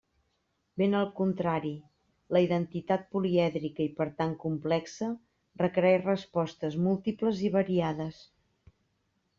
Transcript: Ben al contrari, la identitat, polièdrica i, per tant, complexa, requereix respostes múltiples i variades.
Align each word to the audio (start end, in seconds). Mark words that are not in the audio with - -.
Ben 0.81 0.95
al 0.99 1.09
contrari, 1.19 1.73
la 2.37 2.41
identitat, 2.45 3.05
polièdrica 3.17 3.85
i, 3.85 3.91
per 4.01 4.09
tant, 4.23 4.35
complexa, 4.47 5.11
requereix 5.65 6.05
respostes 6.11 6.81
múltiples 6.89 7.45
i 7.51 7.55
variades. 7.61 8.27